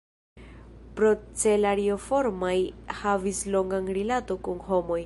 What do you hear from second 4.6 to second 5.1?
homoj.